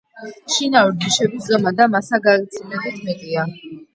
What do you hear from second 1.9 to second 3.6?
მასა გაცილებით მეტია.